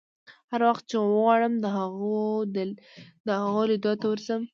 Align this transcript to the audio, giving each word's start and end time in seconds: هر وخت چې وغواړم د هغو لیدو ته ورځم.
هر 0.51 0.61
وخت 0.69 0.83
چې 0.89 0.95
وغواړم 0.99 1.53
د 3.27 3.29
هغو 3.45 3.61
لیدو 3.69 3.93
ته 4.01 4.05
ورځم. 4.11 4.41